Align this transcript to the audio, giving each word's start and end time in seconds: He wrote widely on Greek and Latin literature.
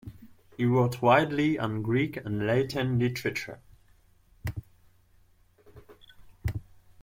He 0.57 0.65
wrote 0.65 0.99
widely 1.03 1.59
on 1.59 1.83
Greek 1.83 2.17
and 2.17 2.47
Latin 2.47 2.97
literature. 2.97 3.59